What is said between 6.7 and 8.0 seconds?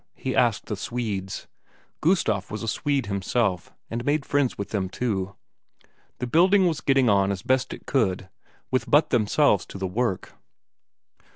getting on as best it